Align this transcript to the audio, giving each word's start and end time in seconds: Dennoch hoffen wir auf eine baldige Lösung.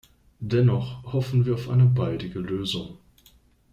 Dennoch 0.39 1.03
hoffen 1.13 1.45
wir 1.45 1.53
auf 1.53 1.69
eine 1.69 1.85
baldige 1.85 2.39
Lösung. 2.39 2.97